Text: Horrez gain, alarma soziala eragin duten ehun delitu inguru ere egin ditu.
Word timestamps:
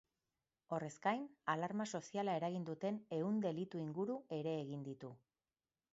Horrez 0.77 0.93
gain, 1.03 1.27
alarma 1.53 1.87
soziala 1.99 2.35
eragin 2.41 2.65
duten 2.71 2.99
ehun 3.21 3.39
delitu 3.47 3.85
inguru 3.85 4.19
ere 4.43 4.59
egin 4.65 4.87
ditu. 4.89 5.17